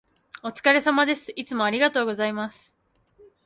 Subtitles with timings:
[0.41, 1.31] お疲れ様です。
[1.35, 2.75] いつもありがとうございます。